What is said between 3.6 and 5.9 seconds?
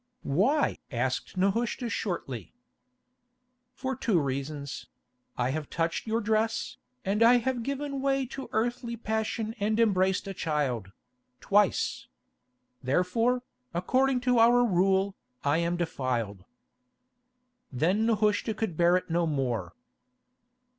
"For two reasons: I have